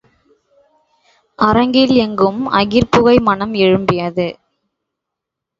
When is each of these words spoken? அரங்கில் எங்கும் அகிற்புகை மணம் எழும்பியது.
அரங்கில் 1.39 1.93
எங்கும் 1.95 2.47
அகிற்புகை 2.51 3.15
மணம் 3.19 3.53
எழும்பியது. 3.59 4.27